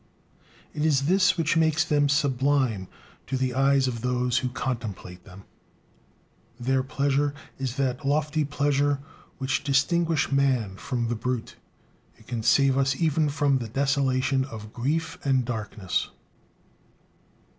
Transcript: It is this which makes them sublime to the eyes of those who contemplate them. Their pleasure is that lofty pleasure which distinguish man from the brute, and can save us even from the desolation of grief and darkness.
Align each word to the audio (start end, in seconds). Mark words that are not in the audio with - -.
It 0.73 0.83
is 0.83 1.05
this 1.05 1.37
which 1.37 1.55
makes 1.55 1.83
them 1.85 2.09
sublime 2.09 2.87
to 3.27 3.37
the 3.37 3.53
eyes 3.53 3.87
of 3.87 4.01
those 4.01 4.39
who 4.39 4.49
contemplate 4.49 5.25
them. 5.25 5.43
Their 6.59 6.81
pleasure 6.81 7.35
is 7.59 7.75
that 7.75 8.03
lofty 8.03 8.43
pleasure 8.43 8.99
which 9.37 9.63
distinguish 9.63 10.31
man 10.31 10.75
from 10.75 11.07
the 11.07 11.15
brute, 11.15 11.55
and 12.17 12.25
can 12.25 12.41
save 12.41 12.79
us 12.79 12.95
even 12.99 13.29
from 13.29 13.59
the 13.59 13.67
desolation 13.69 14.43
of 14.45 14.73
grief 14.73 15.19
and 15.23 15.45
darkness. 15.45 16.09